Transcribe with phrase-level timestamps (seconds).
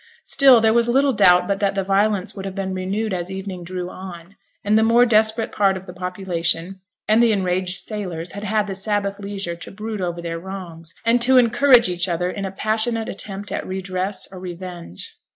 [0.23, 3.63] Still there was little doubt but that the violence would have been renewed as evening
[3.63, 8.43] drew on, and the more desperate part of the population and the enraged sailors had
[8.43, 12.45] had the Sabbath leisure to brood over their wrongs, and to encourage each other in
[12.45, 15.19] a passionate attempt at redress, or revenge.